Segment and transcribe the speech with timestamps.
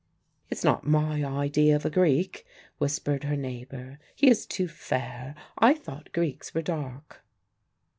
[0.49, 2.43] "It's not my idea of a Greek,"
[2.79, 3.99] whispered her neighbour.
[4.15, 5.35] "He is too fair.
[5.59, 7.23] I thought Greeks were dark."